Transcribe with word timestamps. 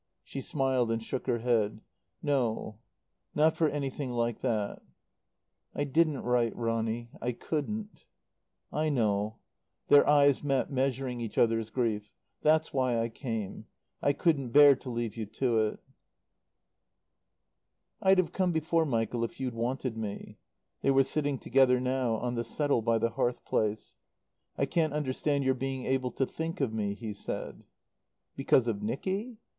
She 0.23 0.41
smiled 0.41 0.89
and 0.91 1.03
shook 1.03 1.27
her 1.27 1.37
head. 1.37 1.79
"No. 2.23 2.79
Not 3.35 3.55
for 3.55 3.69
anything 3.69 4.09
like 4.09 4.39
that." 4.41 4.81
"I 5.75 5.83
didn't 5.83 6.21
write, 6.23 6.55
Ronny. 6.55 7.11
I 7.21 7.33
couldn't." 7.33 8.05
"I 8.73 8.89
know." 8.89 9.37
Their 9.89 10.09
eyes 10.09 10.43
met, 10.43 10.71
measuring 10.71 11.21
each 11.21 11.37
other's 11.37 11.69
grief. 11.69 12.09
"That's 12.41 12.73
why 12.73 12.99
I 12.99 13.09
came. 13.09 13.67
I 14.01 14.11
couldn't 14.13 14.49
bear 14.49 14.75
to 14.77 14.89
leave 14.89 15.15
you 15.15 15.27
to 15.27 15.59
it." 15.59 15.79
"I'd 18.01 18.17
have 18.17 18.31
come 18.31 18.51
before, 18.51 18.85
Michael, 18.87 19.23
if 19.23 19.39
you'd 19.39 19.53
wanted 19.53 19.95
me." 19.97 20.39
They 20.81 20.89
were 20.89 21.03
sitting 21.03 21.37
together 21.37 21.79
now, 21.79 22.15
on 22.15 22.33
the 22.33 22.43
settle 22.43 22.81
by 22.81 22.97
the 22.97 23.11
hearth 23.11 23.45
place. 23.45 23.97
"I 24.57 24.65
can't 24.65 24.93
understand 24.93 25.43
your 25.43 25.53
being 25.53 25.85
able 25.85 26.09
to 26.13 26.25
think 26.25 26.59
of 26.59 26.73
me," 26.73 26.95
he 26.95 27.13
said. 27.13 27.63
"Because 28.35 28.65
of 28.65 28.81
Nicky? 28.81 29.37